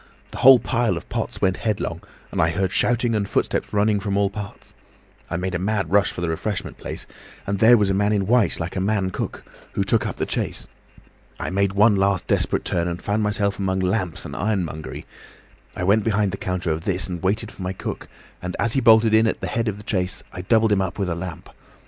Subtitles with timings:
[0.31, 2.01] The whole pile of pots went headlong,
[2.31, 4.73] and I heard shouting and footsteps running from all parts.
[5.29, 7.05] I made a mad rush for the refreshment place,
[7.45, 9.43] and there was a man in white like a man cook,
[9.73, 10.67] who took up the chase.
[11.39, 15.05] I made one last desperate turn and found myself among lamps and ironmongery.
[15.75, 18.07] I went behind the counter of this, and waited for my cook,
[18.41, 20.97] and as he bolted in at the head of the chase, I doubled him up
[20.97, 21.47] with a lamp.